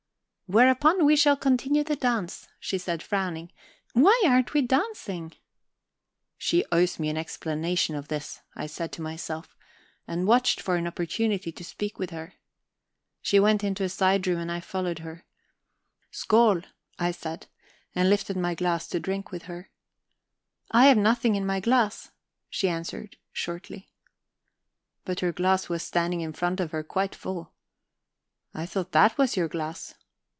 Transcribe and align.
"Whereupon 0.53 1.05
we 1.05 1.15
shall 1.15 1.37
continue 1.37 1.85
the 1.85 1.95
dance," 1.95 2.45
she 2.59 2.77
said, 2.77 3.01
frowning. 3.01 3.53
"Why 3.93 4.21
aren't 4.25 4.53
we 4.53 4.61
dancing?" 4.61 5.31
"She 6.37 6.65
owes 6.73 6.99
me 6.99 7.07
an 7.07 7.15
explanation 7.15 7.95
of 7.95 8.09
this," 8.09 8.41
I 8.53 8.67
said 8.67 8.91
to 8.91 9.01
myself, 9.01 9.55
and 10.09 10.27
watched 10.27 10.59
for 10.59 10.75
an 10.75 10.87
opportunity 10.87 11.53
to 11.53 11.63
speak 11.63 11.97
with 11.97 12.09
her. 12.09 12.33
She 13.21 13.39
went 13.39 13.63
into 13.63 13.85
a 13.85 13.87
side 13.87 14.27
room, 14.27 14.39
and 14.39 14.51
I 14.51 14.59
followed 14.59 14.99
her. 14.99 15.23
"Skaal," 16.11 16.65
I 16.99 17.11
said, 17.11 17.47
and 17.95 18.09
lifted 18.09 18.35
a 18.35 18.55
glass 18.55 18.89
to 18.89 18.99
drink 18.99 19.31
with 19.31 19.43
her. 19.43 19.69
"I 20.69 20.87
have 20.87 20.97
nothing 20.97 21.35
in 21.35 21.45
my 21.45 21.61
glass," 21.61 22.11
she 22.49 22.67
answered 22.67 23.15
shortly. 23.31 23.89
But 25.05 25.21
her 25.21 25.31
glass 25.31 25.69
was 25.69 25.81
standing 25.81 26.19
in 26.19 26.33
front 26.33 26.59
of 26.59 26.71
her, 26.71 26.83
quite 26.83 27.15
full. 27.15 27.53
"I 28.53 28.65
thought 28.65 28.91
that 28.91 29.17
was 29.17 29.37
your 29.37 29.47
glass." 29.47 29.95